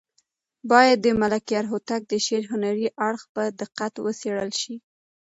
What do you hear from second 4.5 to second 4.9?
شي.